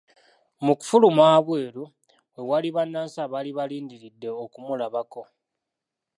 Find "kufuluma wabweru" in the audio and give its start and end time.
0.79-1.83